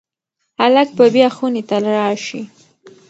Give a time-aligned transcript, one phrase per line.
[0.61, 2.41] هلک به بیا خونې ته راشي.